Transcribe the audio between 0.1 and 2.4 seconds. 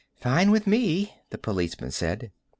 "Fine with me," the policeman said.